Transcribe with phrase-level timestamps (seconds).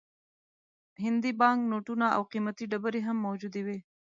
[1.03, 3.77] هندي بانک نوټونه او قیمتي ډبرې هم موجودې وې.